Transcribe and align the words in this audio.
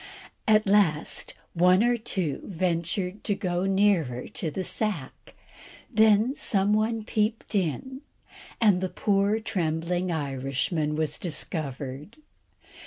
At 0.47 0.65
last 0.65 1.35
one 1.53 1.83
or 1.83 1.95
two 1.95 2.41
ventured 2.43 3.23
to 3.25 3.35
go 3.35 3.65
nearer 3.67 4.27
to 4.29 4.49
the 4.49 4.63
sack, 4.63 5.35
then 5.93 6.33
some 6.33 6.73
one 6.73 7.03
peeped 7.03 7.53
in, 7.53 8.01
and 8.59 8.81
the 8.81 8.89
poor 8.89 9.39
trembling 9.39 10.11
Irishman 10.11 10.95
was 10.95 11.19
discovered. 11.19 12.17